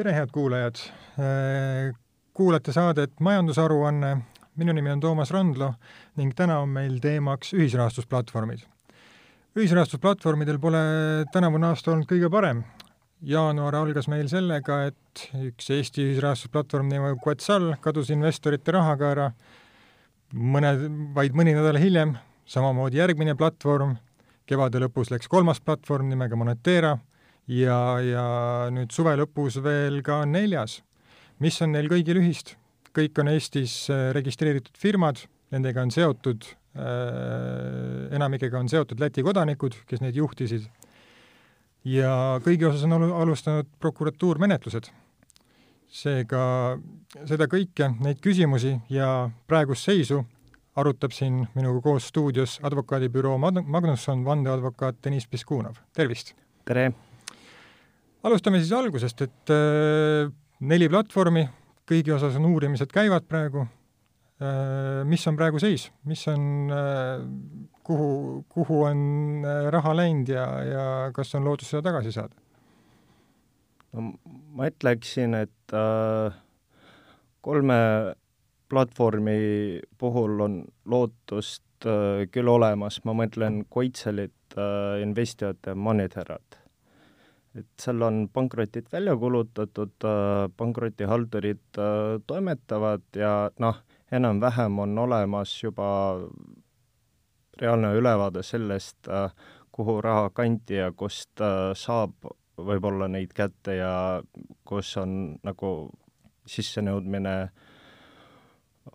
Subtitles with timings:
[0.00, 0.78] tere, head kuulajad!
[2.32, 4.14] Kuulate saadet Majandusaruanne,
[4.56, 5.74] minu nimi on Toomas Randlo
[6.16, 8.62] ning täna on meil teemaks ühisrahastusplatvormid.
[9.60, 10.80] ühisrahastusplatvormidel pole
[11.34, 12.62] tänavune aasta olnud kõige parem.
[13.20, 19.30] jaanuar algas meil sellega, et üks Eesti ühisrahastusplatvorm nimega Quetzal kadus investorite rahaga ära,
[20.32, 20.72] mõne,
[21.14, 23.98] vaid mõni nädal hiljem samamoodi järgmine platvorm,
[24.46, 26.96] kevade lõpus läks kolmas platvorm nimega Monetera
[27.50, 28.24] ja, ja
[28.72, 30.80] nüüd suve lõpus veel ka neljas.
[31.40, 32.56] mis on neil kõigil ühist?
[32.94, 35.22] kõik on Eestis äh, registreeritud firmad,
[35.54, 40.66] nendega on seotud äh,, enamikega on seotud Läti kodanikud, kes neid juhtisid,
[41.86, 44.90] ja kõigi osas on alustanud prokuratuur menetlused.
[45.90, 46.42] seega
[47.26, 50.24] seda kõike, neid küsimusi ja praegust seisu
[50.78, 56.34] arutab siin minuga koos stuudios advokaadibüroo Magnusson vandeadvokaat Deniss Piskunov, tervist!
[56.64, 57.09] tere!
[58.26, 61.46] Alustame siis algusest, et äh, neli platvormi,
[61.88, 63.66] kõigi osas on uurimised käivad praegu.
[64.40, 67.24] Äh,, mis on praegu seis, mis on äh,,
[67.84, 69.02] kuhu, kuhu on
[69.44, 70.84] äh, raha läinud ja, ja
[71.16, 72.36] kas on lootus seda tagasi saada?
[73.92, 74.14] no
[74.56, 76.38] ma ütleksin, et äh,
[77.44, 77.80] kolme
[78.70, 79.36] platvormi
[79.98, 80.56] puhul on
[80.88, 86.59] lootust äh, küll olemas, ma mõtlen Koitselit äh,, Investiat ja Moneterat
[87.58, 93.80] et seal on pankrotid välja kulutatud, äh, pankrotihaldurid äh, toimetavad ja noh,
[94.12, 95.88] enam-vähem on olemas juba
[97.60, 99.32] reaalne ülevaade sellest, äh,
[99.72, 101.40] kuhu raha kanti ja kust
[101.74, 103.92] saab võib-olla neid kätte ja
[104.68, 105.90] kus on nagu
[106.50, 107.34] sissenõudmine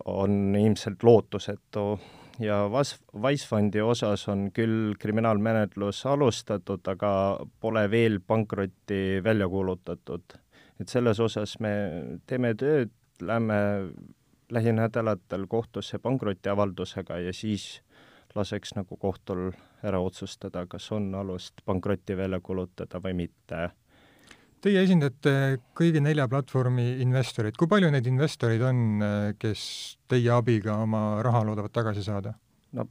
[0.04, 1.86] on ilmselt lootusetu
[2.40, 7.10] ja Vas-, Wisefondi osas on küll kriminaalmenetlus alustatud, aga
[7.60, 10.38] pole veel pankrotti välja kuulutatud.
[10.80, 11.72] et selles osas me
[12.26, 12.90] teeme tööd,
[13.20, 13.88] lähme
[14.52, 17.80] lähinädalatel kohtusse pankrotiavaldusega ja siis
[18.34, 23.70] laseks nagu kohtul ära otsustada, kas on alust pankrotti välja kuulutada või mitte
[24.64, 25.32] Teie esindate
[25.76, 28.78] kõigi nelja platvormi investoreid, kui palju neid investoreid on,
[29.38, 29.62] kes
[30.08, 32.34] teie abiga oma raha loodavad tagasi saada?
[32.76, 32.88] no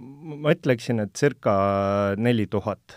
[0.00, 1.54] ma ütleksin, et circa
[2.18, 2.96] neli tuhat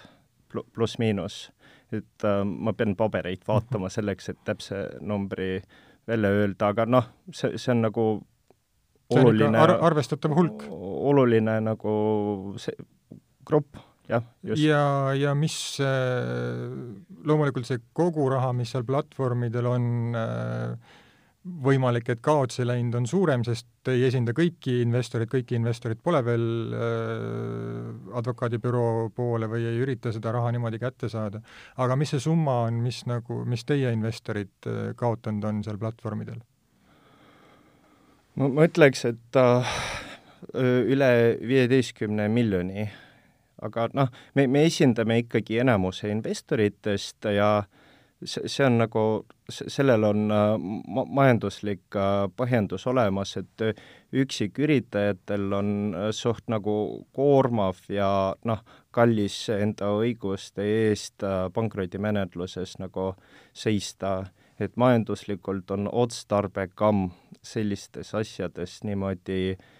[0.54, 1.48] pluss-miinus,
[1.94, 3.96] et äh, ma pean pabereid vaatama mhm.
[3.98, 5.58] selleks, et täpse numbri
[6.08, 8.06] välja öelda, aga noh, see, see on nagu
[9.14, 10.66] oluline ar arvestatav hulk.
[10.72, 11.94] oluline nagu
[12.62, 12.76] see
[13.46, 14.62] grupp jah, just.
[14.64, 14.84] ja,
[15.18, 19.88] ja mis loomulikult see kogu raha, mis seal platvormidel on
[20.18, 21.00] äh,
[21.44, 26.46] võimalik, et kaotsi läinud on suurem, sest ei esinda kõiki investoreid, kõiki investorid pole veel
[26.78, 31.42] äh, advokaadibüroo poole või ei ürita seda raha niimoodi kätte saada.
[31.76, 36.40] aga mis see summa on, mis nagu, mis teie investorid äh, kaotanud on seal platvormidel?
[38.40, 39.78] ma, ma ütleks, et äh,
[40.96, 41.12] üle
[41.44, 42.88] viieteistkümne miljoni
[43.64, 47.50] aga noh, me, me esindame ikkagi enamuse investoritest ja
[48.26, 49.04] see, see on nagu,
[49.50, 51.98] sellel on ma-, majanduslik
[52.38, 53.66] põhjendus olemas, et
[54.24, 55.74] üksiküritajatel on
[56.16, 56.76] suht nagu
[57.16, 58.10] koormav ja
[58.48, 58.64] noh,
[58.94, 61.26] kallis enda õiguste eest
[61.56, 63.14] pankrotimenetluses nagu
[63.54, 64.20] seista,
[64.62, 67.08] et majanduslikult on otstarbekam
[67.44, 69.72] sellistes asjades niimoodi äh,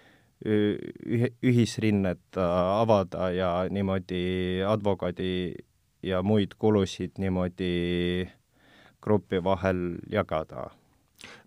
[0.44, 5.54] ühisrinnet äh, avada ja niimoodi advokaadi
[6.04, 8.28] ja muid kulusid niimoodi
[9.02, 10.70] grupi vahel jagada.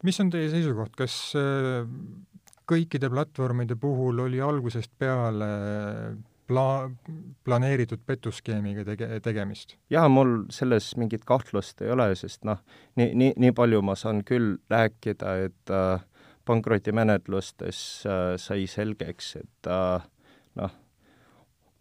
[0.04, 1.86] mis on teie seisukoht, kas äh,
[2.68, 5.52] kõikide platvormide puhul oli algusest peale
[6.48, 6.90] pla-,
[7.46, 9.78] planeeritud petuskeemiga tege-, tegemist?
[9.94, 12.64] jaa, mul selles mingit kahtlust ei ole, sest noh,
[13.00, 16.02] nii, nii, nii palju ma saan küll rääkida, et äh,
[16.48, 20.08] pankrotimenetlustes äh, sai selgeks, et äh,
[20.60, 20.80] noh,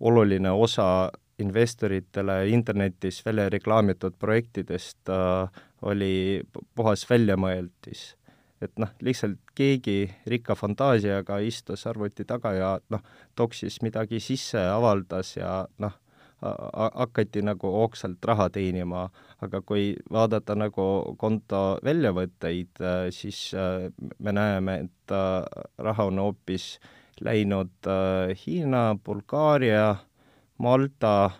[0.01, 6.43] oluline osa investoritele internetis välja reklaamitud projektidest äh, oli
[6.75, 8.17] puhas väljamõeldis.
[8.61, 13.03] et noh, lihtsalt keegi rikka fantaasiaga istus arvuti taga ja noh,
[13.37, 15.93] toksis midagi sisse, avaldas ja noh,
[16.43, 19.07] hakati nagu hoogsalt raha teenima,
[19.43, 23.89] aga kui vaadata nagu konto väljavõtteid, äh, siis äh,
[24.19, 26.77] me näeme, et äh, raha on hoopis
[27.25, 27.89] läinud
[28.37, 29.97] Hiina, Bulgaaria,
[30.59, 31.31] Malta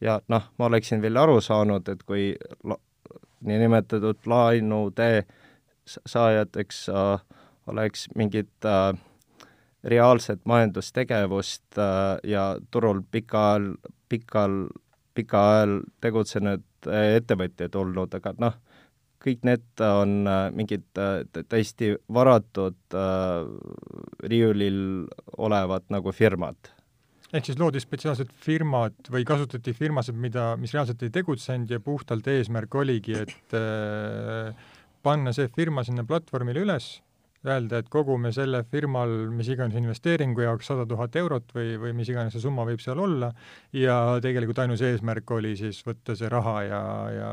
[0.00, 2.30] ja noh, ma oleksin veel aru saanud, et kui
[3.46, 5.26] niinimetatud laenude
[5.86, 7.20] saajateks äh,
[7.66, 8.98] oleks mingid äh,
[9.86, 13.72] reaalset majandustegevust äh, ja turul pika ajal
[14.08, 14.66] pikal,
[15.14, 18.54] pika ajal tegutsenud ettevõtjaid olnud, aga noh,
[19.22, 20.20] kõik need on
[20.54, 20.84] mingid
[21.50, 22.94] täiesti varatud
[24.30, 24.78] riiulil
[25.42, 26.70] olevad nagu firmad.
[27.34, 32.28] Ehk siis loodi spetsiaalsed firmad või kasutati firmasid, mida, mis reaalselt ei tegutsenud ja puhtalt
[32.30, 34.54] eesmärk oligi, et äh,
[35.02, 36.86] panna see firma sinna platvormile üles,
[37.46, 42.10] öelda, et kogume selle firmal mis iganes investeeringu jaoks sada tuhat eurot või, või mis
[42.10, 43.32] iganes see summa võib seal olla,
[43.76, 46.82] ja tegelikult ainus eesmärk oli siis võtta see raha ja,
[47.14, 47.30] ja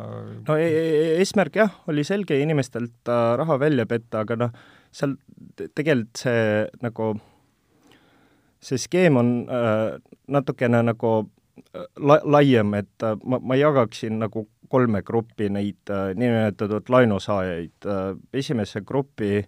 [0.48, 4.58] no e e eesmärk jah, oli selge inimestelt äh, raha välja petta, aga noh,
[4.94, 5.16] seal
[5.74, 7.14] tegelikult see nagu
[8.64, 11.14] see skeem on äh, natukene nagu
[11.74, 17.86] äh, la-, laiem, et äh, ma, ma jagaksin nagu kolme gruppi neid äh, niinimetatud laenusaajaid
[17.86, 18.16] äh,.
[18.34, 19.44] esimesse gruppi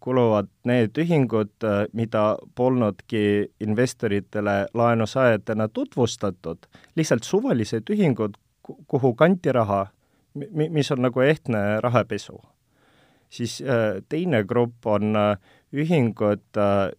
[0.00, 6.66] kuluvad need ühingud äh,, mida polnudki investoritele laenusaajatena tutvustatud,
[6.96, 9.86] lihtsalt suvalised ühingud, kuhu kanti raha,
[10.34, 12.40] mi-, mis on nagu ehtne rahapesu.
[13.30, 15.38] siis äh, teine grupp on äh,
[15.72, 16.42] ühingud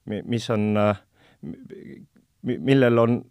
[0.06, 0.76] mis on
[2.42, 3.22] millel on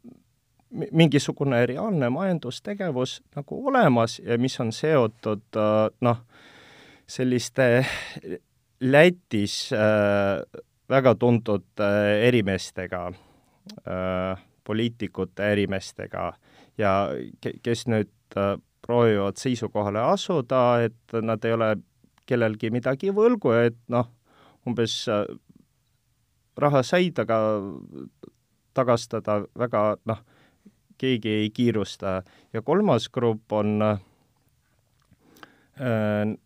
[0.93, 5.61] mingisugune reaalne majandustegevus nagu olemas ja mis on seotud
[6.01, 6.17] noh,
[7.07, 7.87] selliste
[8.81, 10.43] Lätis äh,
[10.89, 16.33] väga tuntud äh, ärimeestega äh,, poliitikute ärimeestega
[16.79, 16.93] ja
[17.41, 18.57] ke-, kes nüüd äh,
[18.87, 21.71] proovivad seisukohale asuda, et nad ei ole
[22.27, 24.11] kellelgi midagi võlgu ja et noh,
[24.67, 25.25] umbes äh,
[26.57, 27.39] raha said, aga
[28.77, 30.21] tagastada väga noh,
[31.01, 32.23] keegi ei kiirusta.
[32.53, 33.99] ja kolmas grupp on äh,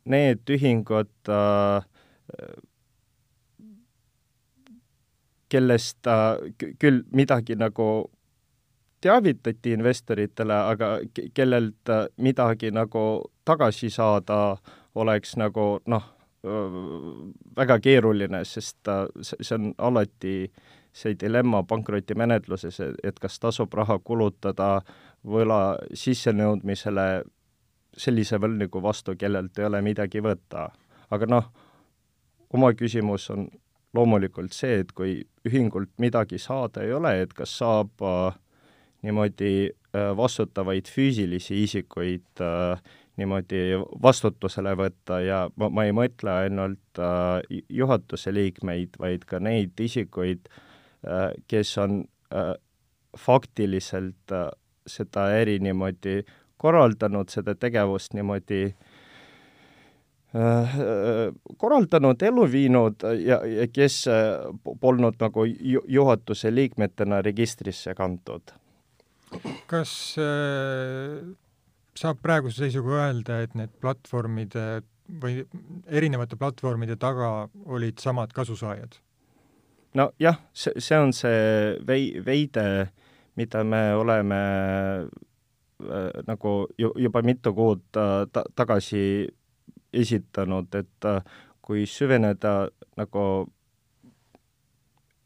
[0.04, 1.82] need ühingud äh,,
[5.50, 6.38] kellest äh,
[6.78, 8.10] küll midagi nagu
[9.00, 10.88] teavitati investoritele, aga
[11.34, 11.90] kellelt
[12.20, 13.04] midagi nagu
[13.48, 14.56] tagasi saada
[14.94, 16.04] oleks nagu noh,
[17.56, 18.88] väga keeruline, sest
[19.22, 20.34] see on alati
[20.92, 24.80] see dilemma pankrotimenetluses, et kas tasub raha kulutada
[25.24, 27.22] võla sissenõudmisele
[27.96, 30.70] sellise võlgniku vastu, kellelt ei ole midagi võtta.
[31.10, 31.50] aga noh,
[32.54, 33.48] oma küsimus on
[33.94, 35.18] loomulikult see, et kui
[35.48, 38.38] ühingult midagi saada ei ole, et kas saab äh,
[39.06, 42.80] niimoodi äh, vastutavaid füüsilisi isikuid äh,
[43.20, 43.62] niimoodi
[44.02, 50.46] vastutusele võtta ja ma, ma ei mõtle ainult äh, juhatuse liikmeid, vaid ka neid isikuid
[50.50, 52.04] äh,, kes on
[52.34, 52.54] äh,
[53.18, 54.48] faktiliselt äh,
[54.86, 56.22] seda äri niimoodi
[56.60, 58.89] korraldanud, seda tegevust niimoodi äh,
[61.58, 64.46] korraldanud, ellu viinud ja, ja kes äh,
[64.80, 68.54] polnud nagu ju, juhatuse liikmetena registrisse kantud.
[69.66, 71.30] kas äh
[72.00, 74.82] saab praeguse seisuga öelda, et need platvormide
[75.20, 75.40] või
[75.90, 79.00] erinevate platvormide taga olid samad kasusaajad?
[79.98, 82.64] nojah, see, see on see vei-, veide,
[83.38, 84.38] mida me oleme
[85.02, 89.02] äh, nagu ju, juba mitu kuud äh, ta-, tagasi
[89.92, 91.22] esitanud, et äh,
[91.62, 93.24] kui süveneda nagu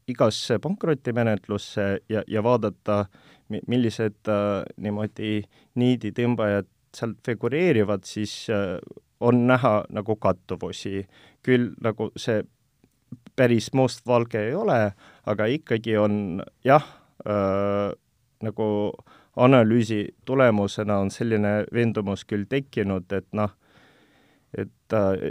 [0.07, 3.05] igasse pankrotimenetlusse ja, ja vaadata,
[3.49, 5.39] millised äh, niimoodi
[5.79, 8.77] niiditõmbajad sealt figureerivad, siis äh,
[9.19, 11.07] on näha nagu kattuvusi.
[11.45, 12.41] küll nagu see
[13.35, 16.85] päris mustvalge ei ole, aga ikkagi on jah
[17.27, 17.93] äh,,
[18.41, 18.67] nagu
[19.35, 23.51] analüüsi tulemusena on selline veendumus küll tekkinud, et noh,
[24.57, 25.29] et äh,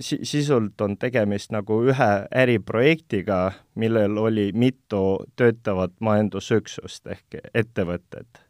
[0.00, 2.10] si-, sisult on tegemist nagu ühe
[2.42, 3.40] äriprojektiga,
[3.74, 5.02] millel oli mitu
[5.36, 8.42] töötavat majandusüksust ehk ettevõtet.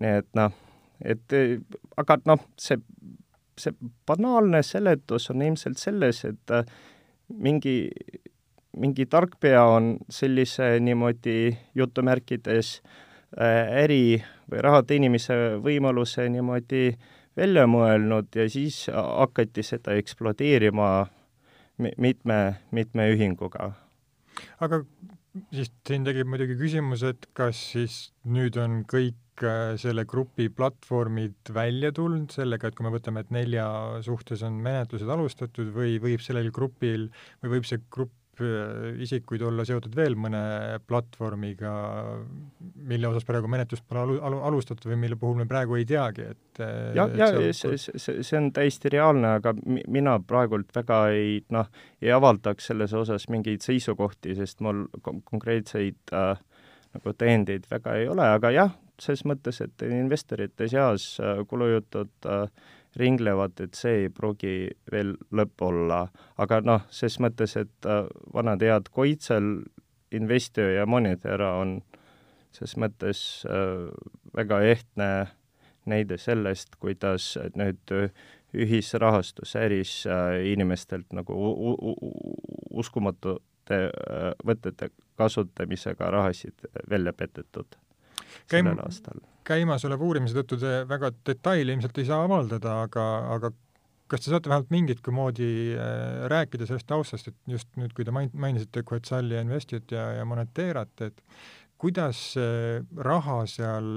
[0.00, 0.52] nii et noh,
[1.04, 1.34] et
[1.96, 2.80] aga noh, see,
[3.58, 3.74] see
[4.06, 6.54] banaalne seletus on ilmselt selles, et
[7.28, 7.76] mingi,
[8.76, 12.80] mingi tarkpea on sellise niimoodi jutumärkides
[13.38, 20.90] äri või raha teenimise võimaluse niimoodi äh, välja mõelnud ja siis hakati seda ekspluateerima
[21.78, 22.38] mitme,
[22.74, 23.72] mitme ühinguga.
[24.62, 24.82] aga
[25.54, 27.98] siis siin tekib muidugi küsimus, et kas siis
[28.30, 33.32] nüüd on kõik äh, selle grupi platvormid välja tulnud sellega, et kui me võtame, et
[33.34, 33.66] nelja
[34.06, 37.08] suhtes on menetlused alustatud või võib sellel grupil
[37.42, 38.14] või võib see grupp
[39.04, 40.40] isikuid olla seotud veel mõne
[40.88, 41.72] platvormiga,
[42.88, 46.28] mille osas praegu menetlust pole alu-, alu-, alustatud või mille puhul me praegu ei teagi,
[46.34, 46.62] et
[46.96, 51.38] jah, ja, ja see, see, see, on täiesti reaalne, aga mi-, mina praegult väga ei
[51.54, 51.70] noh,
[52.02, 56.34] ei avaldaks selles osas mingeid seisukohti, sest mul kon-, konkreetseid äh,
[56.94, 61.14] nagu tõendeid väga ei ole, aga jah, ses mõttes, et investorite seas
[61.50, 62.46] kulujutud äh,
[62.96, 66.06] ringlevad, et see ei pruugi veel lõpp olla.
[66.38, 69.64] aga noh, ses mõttes, et äh, vanad head Koitsel,
[70.14, 71.80] Investio ja Monetera on
[72.54, 73.90] ses mõttes äh,
[74.36, 75.10] väga ehtne
[75.90, 77.96] näide sellest, kuidas nüüd
[78.54, 81.34] ühisrahastusäris äh, inimestelt nagu
[82.70, 83.80] uskumatute
[84.44, 87.78] võtete kasutamisega rahasid välja petetud
[88.50, 89.24] Käim, sellel aastal.
[89.44, 93.52] käimasoleva uurimise tõttu te väga detaili ilmselt ei saa avaldada, aga, aga
[94.10, 98.14] kas te saate vähemalt mingitki moodi äh, rääkida sellest taustast, et just nüüd, kui te
[98.14, 101.22] main-, mainisite Quetzali Investiot ja, ja Moneterat, et
[101.84, 102.20] kuidas
[102.96, 103.88] raha seal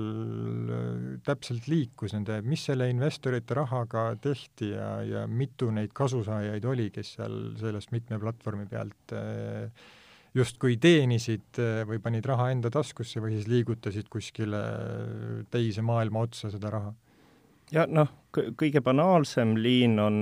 [0.73, 6.89] äh, täpselt liikus, nende, mis selle investorite rahaga tehti ja, ja mitu neid kasusaajaid oli,
[6.95, 9.87] kes seal sellest mitme platvormi pealt äh,
[10.37, 14.61] justkui teenisid äh, või panid raha enda taskusse või siis liigutasid kuskile
[15.53, 16.93] teise maailma otsa seda raha?
[17.73, 20.19] ja noh, kõige banaalsem liin on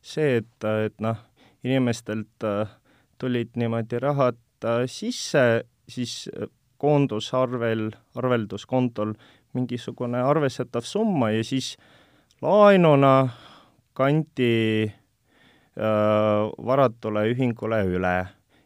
[0.00, 1.18] see, et, et noh,
[1.66, 2.46] inimestelt
[3.20, 4.38] tulid niimoodi rahad
[4.88, 5.42] sisse,
[5.88, 6.14] siis
[6.80, 9.12] koondusarvel, arvelduskontol
[9.56, 11.74] mingisugune arvestatav summa ja siis
[12.42, 13.28] laenuna
[13.98, 14.52] kanti
[14.88, 18.14] äh, varatule ühingule üle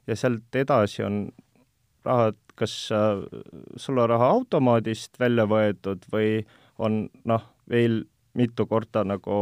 [0.06, 1.28] ja sealt edasi on
[2.04, 3.22] rahad kas äh,
[3.76, 6.44] sularaha automaadist välja võetud või
[6.78, 9.38] on noh, veel mitu korda nagu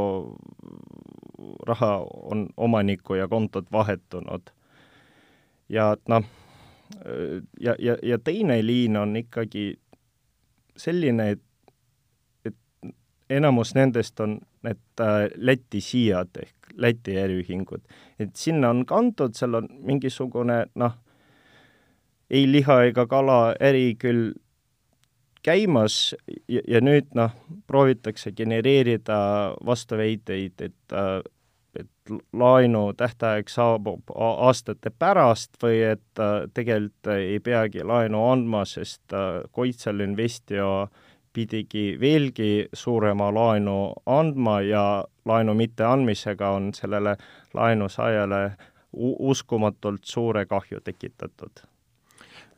[1.66, 4.50] raha on omaniku ja kontot vahetunud.
[5.69, 6.25] ja noh
[7.61, 9.78] ja, ja, ja teine liin on ikkagi
[10.76, 11.42] selline, et,
[12.45, 12.57] et
[13.31, 17.83] enamus nendest on need äh, Läti siiad ehk Läti äriühingud.
[18.19, 20.97] et sinna on kantud, seal on mingisugune noh,
[22.31, 24.33] ei liha ega kala äri küll
[25.43, 26.14] käimas
[26.49, 27.35] ja, ja nüüd noh,
[27.67, 29.21] proovitakse genereerida
[29.67, 31.21] vastuväiteid, et äh,
[31.73, 39.14] et laenu tähtaeg saabub aastate pärast või et äh, tegelikult ei peagi laenu andma, sest
[39.17, 40.88] äh, Koitsel Investio
[41.33, 44.85] pidigi veelgi suurema laenu andma ja
[45.29, 47.17] laenu mitteandmisega on sellele
[47.55, 48.43] laenusaajale
[49.33, 51.62] uskumatult suure kahju tekitatud.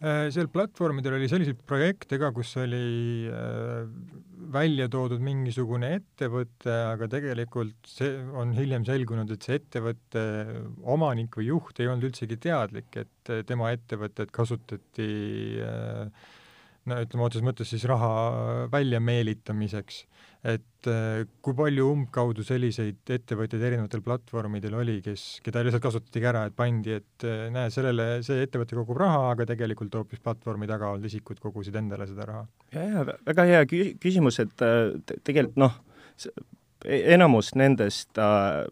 [0.04, 3.86] Äh, seal platvormidel oli selliseid projekte ka, kus oli äh,
[4.52, 10.24] välja toodud mingisugune ettevõte, aga tegelikult see on hiljem selgunud, et see ettevõtte
[10.96, 15.08] omanik või juht ei olnud üldsegi teadlik, et tema ettevõtet kasutati
[15.62, 16.32] äh,
[16.90, 20.04] no ütleme otseses mõttes siis raha väljameelitamiseks
[20.44, 26.44] et äh, kui palju umbkaudu selliseid ettevõtjaid erinevatel platvormidel oli, kes, keda lihtsalt kasutatigi ära,
[26.48, 30.92] et pandi, et äh, näe, sellele, see ettevõte kogub raha, aga tegelikult hoopis platvormi taga
[30.92, 32.44] olnud isikud kogusid endale seda raha?
[32.76, 34.90] ja, ja väga hea kü-, küsimus, et äh,
[35.24, 35.80] tegelikult noh,
[36.84, 38.66] e-, enamus nendest äh,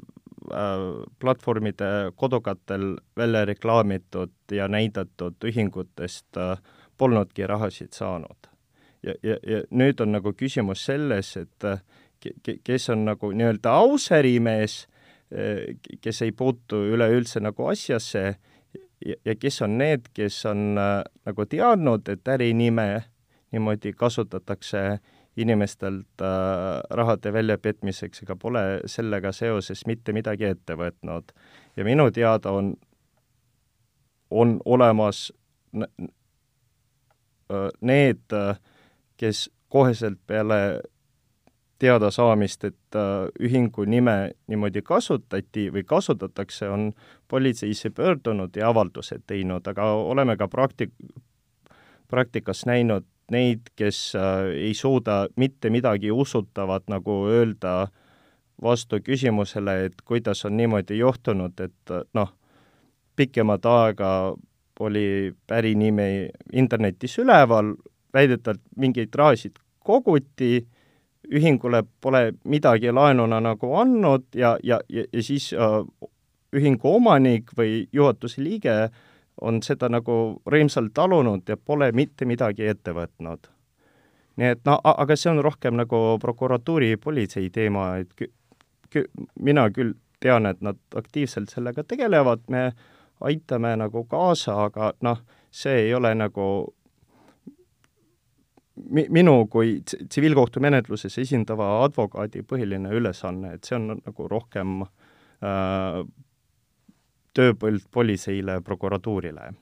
[1.22, 6.58] platvormide kodukatel välja reklaamitud ja näidatud ühingutest äh,
[7.02, 8.52] polnudki rahasid saanud
[9.02, 11.68] ja, ja, ja nüüd on nagu küsimus selles, et
[12.22, 14.84] ke-, kes on nagu nii-öelda aus ärimees,
[16.04, 18.24] kes ei puutu üleüldse nagu asjasse
[19.06, 23.04] ja, ja kes on need, kes on äh, nagu teadnud, et ärinime
[23.52, 24.98] niimoodi kasutatakse
[25.36, 31.32] inimestelt äh, rahade väljapetmiseks, ega pole sellega seoses mitte midagi ette võtnud.
[31.76, 32.74] ja minu teada on,
[34.30, 35.30] on olemas
[37.80, 38.34] need
[39.22, 40.80] kes koheselt peale
[41.78, 42.98] teadasaamist, et
[43.42, 44.16] ühingu nime
[44.50, 46.92] niimoodi kasutati või kasutatakse, on
[47.28, 50.94] politseisse pöördunud ja avaldused teinud, aga oleme ka praktik-,
[52.10, 54.12] praktikas näinud neid, kes
[54.54, 57.88] ei suuda mitte midagi usutavat nagu öelda
[58.62, 62.34] vastu küsimusele, et kuidas on niimoodi juhtunud, et noh,
[63.16, 64.10] pikemat aega
[64.82, 67.74] oli pärinimi internetis üleval,
[68.14, 70.66] väidetavalt mingeid rahasid koguti,
[71.32, 75.80] ühingule pole midagi laenuna nagu andnud ja, ja, ja, ja siis äh,
[76.52, 78.90] ühingu omanik või juhatuse liige
[79.40, 83.48] on seda nagu rõõmsalt talunud ja pole mitte midagi ette võtnud.
[84.36, 88.30] nii et no aga see on rohkem nagu prokuratuuri, politsei teema, et kü-,
[88.92, 89.08] kü-,
[89.40, 92.72] mina küll tean, et nad aktiivselt sellega tegelevad, me
[93.28, 96.46] aitame nagu kaasa, aga noh, see ei ole nagu
[98.74, 106.02] mi-, minu kui tsiviilkohtumenetluses esindava advokaadi põhiline ülesanne, et see on nagu rohkem äh,
[107.36, 109.52] tööpõld politseile, prokuratuurile.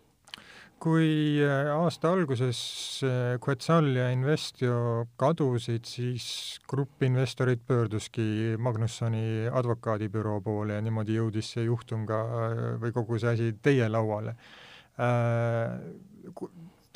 [0.80, 2.60] Kui äh, aasta alguses
[3.04, 6.26] äh, Quetzal ja Investio kadusid, siis
[6.70, 13.20] grupp investoreid pöörduski Magnussoni advokaadibüroo poole ja niimoodi jõudis see juhtum ka äh, või kogu
[13.20, 14.36] see asi teie lauale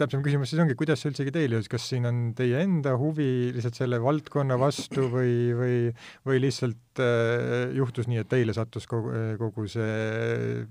[0.01, 3.53] täpsem küsimus siis ongi, kuidas see üldsegi teile jõudis, kas siin on teie enda huvi
[3.55, 5.79] lihtsalt selle valdkonna vastu või, või,
[6.27, 10.65] või lihtsalt äh, juhtus nii, et teile sattus kogu, kogu see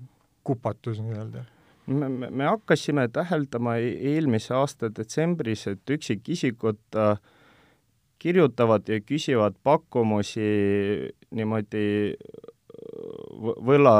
[0.44, 1.46] kupatus nii-öelda?
[1.86, 7.18] Me, me, me hakkasime täheldama e-, eelmise aasta detsembris, et üksikisikud äh,
[8.22, 10.46] kirjutavad ja küsivad pakkumusi
[11.34, 13.96] niimoodi äh, võla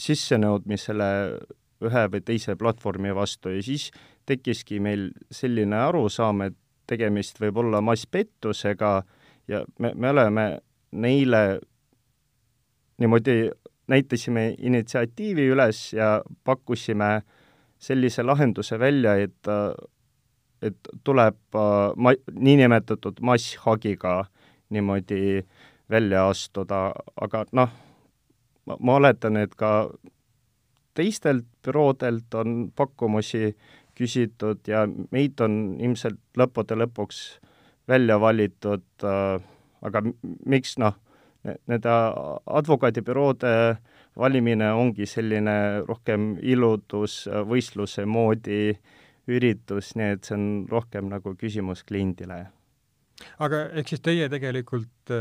[0.00, 1.10] sissenõudmisele
[1.86, 3.90] ühe või teise platvormi vastu ja siis
[4.28, 6.56] tekkiski meil selline arusaam, et
[6.88, 8.90] tegemist võib olla masspettusega
[9.48, 10.46] ja me, me oleme
[10.96, 11.42] neile
[13.00, 13.36] niimoodi
[13.88, 17.22] näitasime initsiatiivi üles ja pakkusime
[17.78, 19.48] sellise lahenduse välja, et,
[20.62, 21.38] et tuleb
[21.96, 24.24] ma-, niinimetatud masshagiga
[24.70, 25.44] niimoodi
[25.90, 27.74] välja astuda, aga noh,
[28.66, 29.88] ma oletan, et ka
[30.96, 33.52] teistelt büroodelt on pakkumusi
[33.96, 37.20] küsitud ja meid on ilmselt lõppude lõpuks
[37.88, 39.06] välja valitud
[39.86, 40.02] aga
[40.46, 40.96] miks noh,
[41.46, 41.94] nende
[42.60, 43.52] advokaadibüroode
[44.16, 48.60] valimine ongi selline rohkem iludusvõistluse moodi
[49.26, 52.46] üritus, nii et see on rohkem nagu küsimus kliendile.
[53.38, 55.14] aga ehk siis teie tegelikult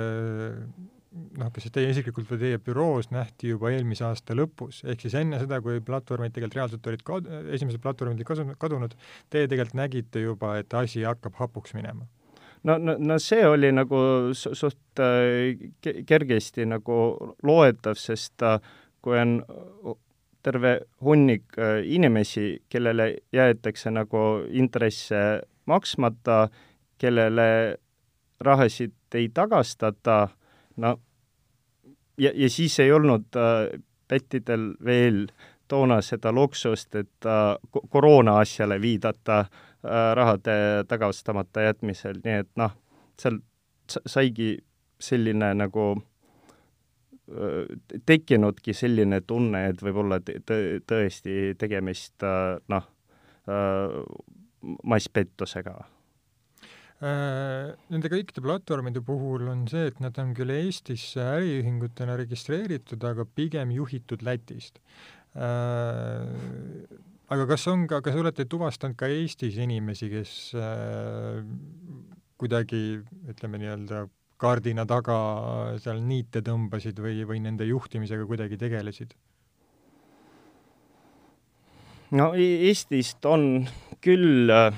[1.40, 5.16] noh, kas siis teie isiklikult või teie büroos nähti juba eelmise aasta lõpus, ehk siis
[5.20, 8.98] enne seda, kui platvormid tegelikult reaalselt olid kad-, esimesed platvormid olid kadunud,
[9.34, 12.08] teie tegelikult nägite juba, et asi hakkab hapuks minema?
[12.66, 14.00] No, no, no see oli nagu
[14.34, 15.56] su suht äh,
[16.06, 16.98] kergesti nagu
[17.46, 18.60] loetav, sest äh,
[19.02, 19.40] kui on
[20.46, 25.22] terve hunnik äh, inimesi, kellele jäetakse nagu intresse
[25.66, 26.48] maksmata,
[26.98, 27.50] kellele
[28.40, 30.28] rahasid ei tagastata,
[30.78, 30.98] no
[32.18, 35.28] ja, ja siis ei olnud äh, pättidel veel
[35.68, 37.56] toona seda luksust, et äh,
[37.90, 39.40] koroona asjale viidata.
[39.40, 39.50] äh,
[39.86, 42.74] rahade tagastamata jätmisel, nii et noh,
[43.22, 43.40] seal
[43.88, 44.56] saigi
[45.00, 47.74] selline nagu äh,
[48.06, 52.88] tekkinudki selline tunne, et võib-olla tõesti tegemist äh, noh,
[53.50, 54.00] äh,
[54.84, 55.78] masspettusega
[57.04, 63.26] Äh, nende kõikide platvormide puhul on see, et nad on küll Eestis äriühingutena registreeritud, aga
[63.28, 64.80] pigem juhitud Lätist.
[67.34, 71.42] Aga kas on ka, kas olete tuvastanud ka Eestis inimesi, kes äh,
[72.38, 72.82] kuidagi
[73.32, 74.06] ütleme nii-öelda
[74.42, 75.16] kardina taga
[75.82, 79.16] seal niite tõmbasid või, või nende juhtimisega kuidagi tegelesid?
[82.16, 83.66] no e-, Eestist on
[84.06, 84.76] küll äh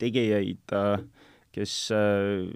[0.00, 1.02] tegijaid, äh,
[1.52, 2.48] kes, äh,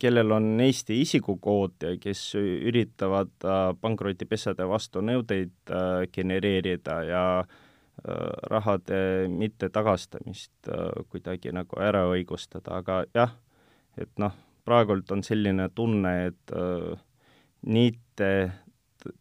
[0.00, 5.74] kellel on Eesti isikukood kes üritavad äh, pankrotipesade vastu nõudeid
[6.12, 7.24] genereerida ja
[8.50, 8.96] rahade
[9.30, 10.66] mittetagastamist
[11.12, 13.30] kuidagi nagu ära õigustada, aga jah,
[13.96, 14.34] et noh,
[14.66, 16.54] praegult on selline tunne, et
[17.70, 18.30] niite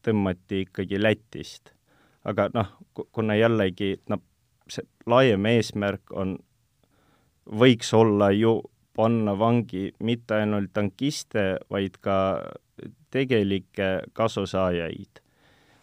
[0.04, 1.74] tõmmati ikkagi Lätist.
[2.24, 2.70] aga noh,
[3.12, 4.22] kuna jällegi noh,
[4.68, 6.38] see laiem eesmärk on
[7.44, 8.62] võiks olla ju
[8.96, 12.18] panna vangi mitte ainult tankiste, vaid ka
[13.14, 15.22] tegelikke kasusaajaid,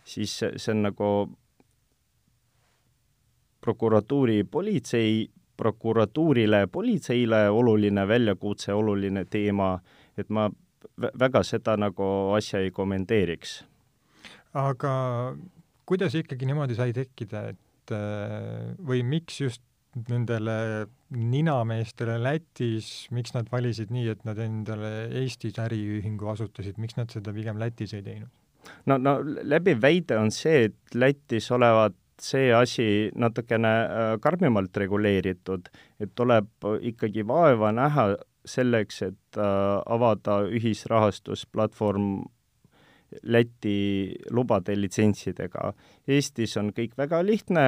[0.05, 1.11] siis see on nagu
[3.61, 9.75] prokuratuuri, politsei, prokuratuurile, politseile oluline väljakutse, oluline teema,
[10.19, 10.49] et ma
[11.21, 12.05] väga seda nagu
[12.37, 13.65] asja ei kommenteeriks.
[14.55, 14.93] aga
[15.87, 17.93] kuidas ikkagi niimoodi sai tekkida, et
[18.87, 19.63] või miks just
[20.09, 27.11] nendele ninameestele Lätis, miks nad valisid nii, et nad endale Eestis äriühingu asutasid, miks nad
[27.11, 28.31] seda pigem Lätis ei teinud?
[28.87, 35.71] no, no läbiv väide on see, et Lätis olevat see asi natukene äh, karmimalt reguleeritud,
[35.99, 38.13] et tuleb ikkagi vaeva näha
[38.47, 42.13] selleks, et äh, avada ühisrahastusplatvorm
[43.27, 45.73] Läti lubade litsentsidega.
[46.07, 47.65] Eestis on kõik väga lihtne,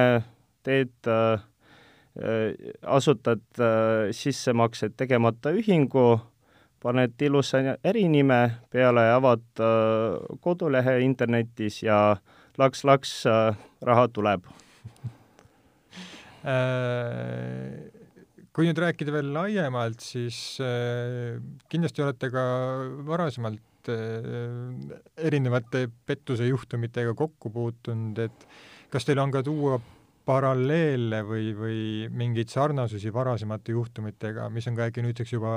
[0.63, 1.52] teed äh, Äh,
[2.85, 6.19] asutad äh, sissemaksed tegemata ühingu,
[6.83, 12.17] paned ilusa ärinime peale, avad äh, kodulehe internetis ja
[12.61, 13.23] laks-laks,
[13.81, 14.45] raha tuleb.
[18.53, 20.59] Kui nüüd rääkida veel laiemalt, siis
[21.71, 22.43] kindlasti olete ka
[23.07, 23.89] varasemalt
[25.17, 28.45] erinevate pettuse juhtumitega kokku puutunud, et
[28.93, 29.79] kas teil on ka tuua
[30.25, 31.79] paralleele või, või
[32.11, 35.51] mingeid sarnasusi varasemate juhtumitega, mis on ka äkki nüüdseks juba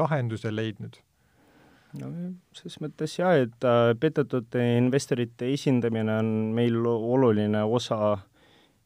[0.00, 0.96] lahenduse leidnud?
[1.96, 2.10] no
[2.56, 8.16] selles mõttes jah, et äh, petetud investorite esindamine on meil oluline osa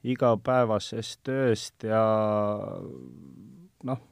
[0.06, 2.02] igapäevasest tööst ja
[3.88, 4.02] noh,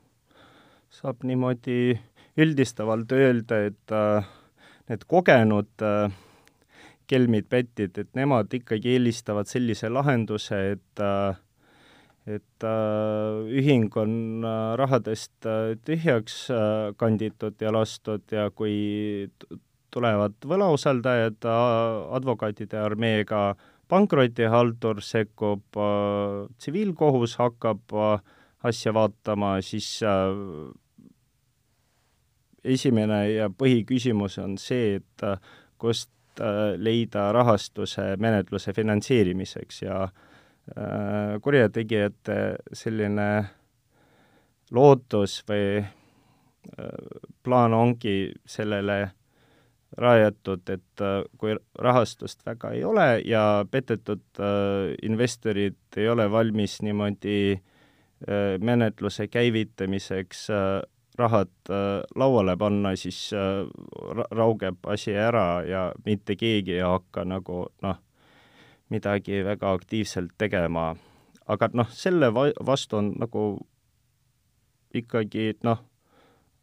[0.93, 1.99] saab niimoodi
[2.38, 4.29] üldistavalt öelda, et äh,
[4.91, 6.11] need kogenud äh,
[7.09, 11.37] kelmid petid, et nemad ikkagi eelistavad sellise lahenduse, et äh,
[12.29, 19.31] et äh, ühing on äh, rahadest äh, tühjaks äh, kanditud ja lastud ja kui
[19.94, 21.62] tulevad võlausaldajad äh,
[22.18, 23.55] advokaatide armeega,
[23.88, 28.21] pankrotihaldur sekkub äh,, tsiviilkohus hakkab äh,
[28.68, 30.68] asja vaatama, siis äh,
[32.64, 35.40] esimene ja põhiküsimus on see, et äh,
[35.81, 36.12] kust
[36.77, 43.29] leida rahastuse menetluse finantseerimiseks ja äh, kurjategijate selline
[44.70, 48.98] lootus või äh, plaan ongi sellele
[49.98, 51.03] rajatud, et
[51.40, 54.40] kui rahastust väga ei ole ja petetud
[55.03, 57.57] investorid ei ole valmis niimoodi
[58.61, 60.42] menetluse käivitamiseks
[61.18, 63.66] rahad äh, lauale panna, siis äh,
[64.31, 67.98] raugeb asi ära ja mitte keegi ei hakka nagu noh,
[68.88, 70.94] midagi väga aktiivselt tegema.
[71.46, 73.44] aga noh, selle va-, vastu on nagu
[74.94, 75.83] ikkagi noh,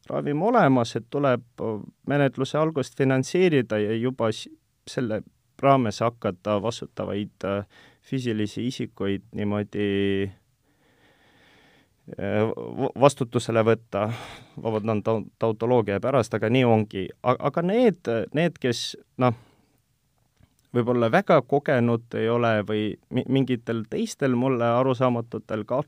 [0.09, 1.43] ravim olemas, et tuleb
[2.07, 4.29] menetluse algust finantseerida ja juba
[4.87, 5.21] selle
[5.61, 7.65] raames hakata vastutavaid äh,
[8.05, 9.85] füüsilisi isikuid niimoodi
[10.27, 10.44] Äh,
[13.01, 14.11] vastutusele võtta,
[14.61, 17.07] vabandan ta-, tautoloogia pärast, aga nii ongi.
[17.23, 19.33] aga need, need, kes noh,
[20.75, 25.81] võib-olla väga kogenud ei ole või mingitel teistel mulle arusaamatutel ka-,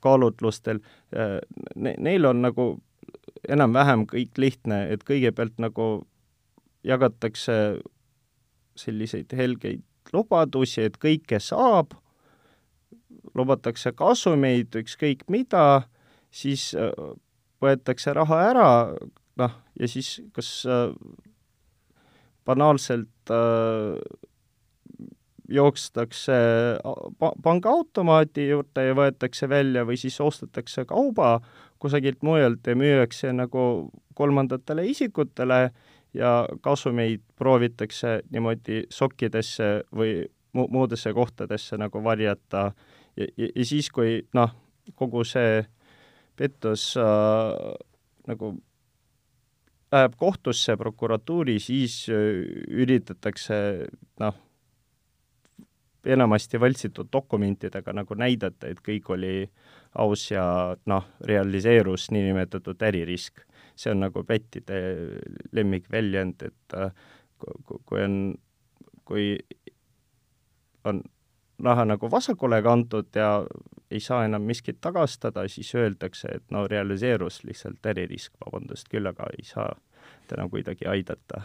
[0.00, 0.80] kaalutlustel
[1.12, 1.38] äh,
[1.76, 2.70] ne,, neil on nagu
[3.48, 6.06] enam-vähem kõik lihtne, et kõigepealt nagu
[6.86, 7.78] jagatakse
[8.78, 11.92] selliseid helgeid lubadusi, et kõike saab
[13.34, 15.88] lubatakse kasumeid, ükskõik mida,
[16.30, 16.92] siis äh,
[17.62, 18.70] võetakse raha ära,
[19.38, 20.92] noh, ja siis kas äh,
[22.48, 23.98] banaalselt äh,
[25.48, 26.38] jookstakse
[27.18, 31.38] pa-, pangaautomaadi juurde ja võetakse välja või siis ostetakse kauba
[31.80, 33.62] kusagilt mujalt ja müüakse nagu
[34.18, 35.70] kolmandatele isikutele
[36.16, 42.70] ja kasumeid proovitakse niimoodi sokkidesse või mu-, muudesse kohtadesse nagu varjata
[43.18, 44.54] ja, ja, ja siis, kui noh,
[44.96, 45.62] kogu see
[46.38, 47.74] pettus äh,
[48.28, 48.52] nagu
[49.92, 53.58] läheb kohtusse, prokuratuuri, siis äh, üritatakse
[54.22, 54.38] noh,
[56.08, 59.34] enamasti võltsitud dokumentidega nagu näidata, et kõik oli
[59.98, 60.44] aus ja
[60.86, 63.44] noh, realiseerus niinimetatud äririsk.
[63.78, 64.78] see on nagu pettide
[65.54, 66.90] lemmikväljend, et äh,
[67.86, 68.34] kui on,
[69.06, 69.36] kui
[70.84, 70.98] on
[71.64, 73.46] raha nagu vasakule kantud ja
[73.90, 79.30] ei saa enam miskit tagastada, siis öeldakse, et no realiseerus lihtsalt äririsk, vabandust küll, aga
[79.38, 79.72] ei saa
[80.28, 81.40] täna kuidagi aidata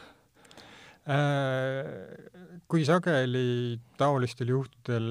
[1.08, 1.88] äh,
[2.68, 5.08] kui sageli taolistel juhtudel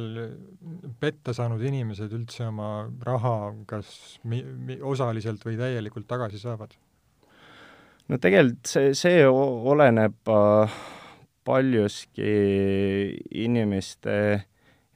[1.00, 2.70] petta saanud inimesed üldse oma
[3.06, 6.74] raha kas mi-, mi-, osaliselt või täielikult tagasi saavad?
[8.08, 10.80] no tegelikult see, see oleneb äh,
[11.48, 12.32] paljuski
[13.44, 14.16] inimeste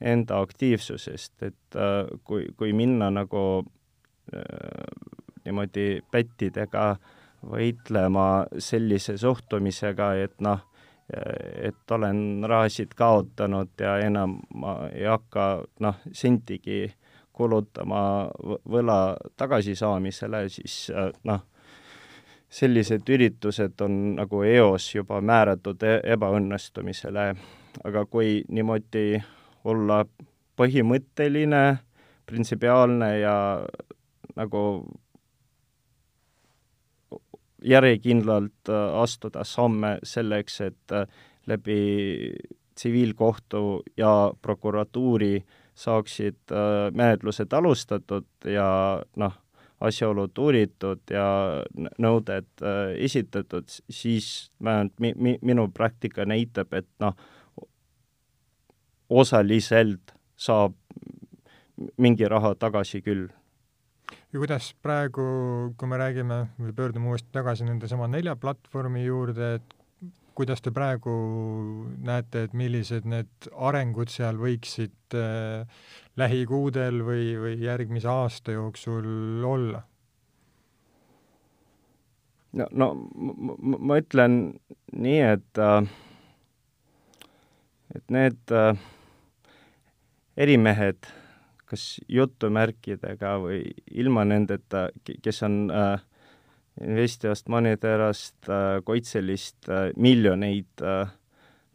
[0.00, 4.42] enda aktiivsusest, et äh, kui, kui minna nagu äh,
[5.44, 6.96] niimoodi pättidega
[7.46, 10.64] võitlema sellise suhtumisega, et noh,
[11.62, 15.44] et olen rahasid kaotanud ja enam ma ei hakka
[15.80, 16.88] noh, sentigi
[17.36, 18.00] kulutama
[18.68, 21.44] võla tagasisaamisele, siis äh, noh,
[22.48, 27.26] sellised üritused on nagu eos juba määratud e-, ebaõnnestumisele,
[27.84, 29.20] aga kui niimoodi
[29.66, 30.04] olla
[30.56, 31.64] põhimõtteline,
[32.26, 33.36] printsipiaalne ja
[34.36, 34.62] nagu
[37.66, 41.06] järjekindlalt äh, astuda samme selleks, et äh,
[41.46, 42.32] läbi
[42.74, 48.68] tsiviilkohtu ja prokuratuuri saaksid äh, menetlused alustatud ja
[49.16, 49.34] noh,
[49.80, 51.26] asjaolud uuritud ja
[52.00, 52.62] nõuded
[52.96, 57.12] esitatud, siis vähemalt mi-, mi-, minu praktika näitab, et noh,
[59.10, 60.74] osaliselt saab
[62.00, 63.28] mingi raha tagasi küll.
[64.32, 65.24] ja kuidas praegu,
[65.76, 69.76] kui me räägime või pöördume uuesti tagasi nendesama nelja platvormi juurde, et
[70.36, 71.12] kuidas te praegu
[72.04, 75.84] näete, et millised need arengud seal võiksid äh,
[76.20, 79.82] lähikuudel või, või järgmise aasta jooksul olla?
[82.56, 84.36] no, no ma, ma ütlen
[84.92, 85.88] nii, et äh,
[87.96, 88.76] et need äh,
[90.36, 91.08] erimehed,
[91.66, 95.96] kas jutumärkidega või ilma nendeta, kes on äh,
[96.80, 101.08] Investiast, Moniterast, äh, Koitselist äh, miljoneid äh,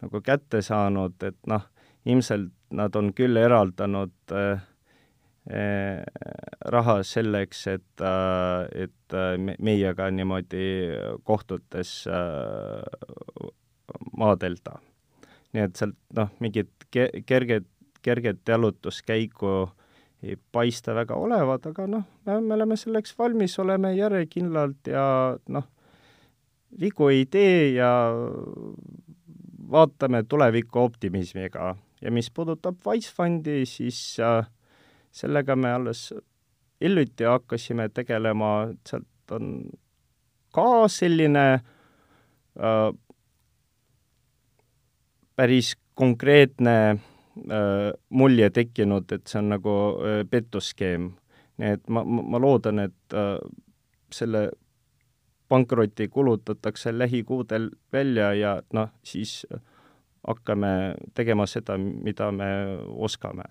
[0.01, 1.63] nagu kätte saanud, et noh,
[2.05, 4.33] ilmselt nad on küll eraldanud
[6.73, 8.03] raha selleks, et,
[8.77, 9.15] et
[9.59, 10.63] meiega niimoodi
[11.27, 11.91] kohtutes
[14.17, 14.77] maadelda.
[15.53, 17.67] nii et sealt noh, mingit kerget,
[18.01, 19.69] kerget jalutuskäiku
[20.23, 25.05] ei paista väga olevat, aga noh, me oleme selleks valmis, oleme järjekindlalt ja
[25.49, 25.67] noh,
[26.79, 27.91] vigu ei tee ja
[29.71, 31.75] vaatame tulevikku optimismiga.
[32.01, 34.45] ja mis puudutab Wise Fundi, siis äh,
[35.11, 36.13] sellega me alles
[36.81, 39.69] hiljuti hakkasime tegelema, sealt on
[40.53, 42.89] ka selline äh,
[45.35, 46.99] päris konkreetne
[48.09, 51.11] mulje tekkinud, et see on nagu äh, pettusskeem.
[51.61, 53.37] nii et ma, ma, ma loodan, et äh,
[54.11, 54.49] selle
[55.51, 59.43] pankroti kulutatakse lähikuudel välja ja noh, siis
[60.27, 62.49] hakkame tegema seda, mida me
[62.87, 63.43] oskame.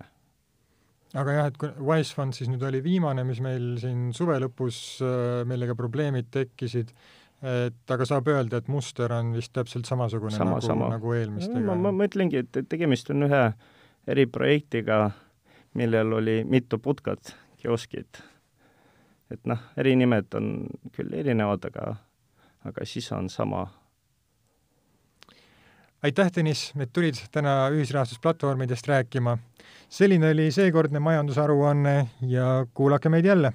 [1.13, 4.77] aga jah, et kui Wise Fund siis nüüd oli viimane, mis meil siin suve lõpus,
[5.03, 6.93] äh, millega probleemid tekkisid,
[7.41, 10.89] et aga saab öelda, et muster on vist täpselt samasugune sama, nagu, sama.
[10.93, 11.63] nagu eelmistega?
[11.65, 13.43] ma, ma mõtlengi, et tegemist on ühe
[14.11, 15.03] eriprojektiga,
[15.77, 18.21] millel oli mitu putkat, kioskit.
[19.31, 20.51] et noh, erinimed on
[20.93, 21.95] küll erinevad, aga,
[22.67, 23.65] aga sisu on sama.
[26.03, 29.37] aitäh, Tõnis, et tulid täna ühisrahastusplatvormidest rääkima.
[29.89, 33.53] selline oli seekordne majandusaruanne ja kuulake meid jälle